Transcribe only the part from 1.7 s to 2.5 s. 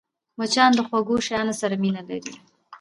مینه لري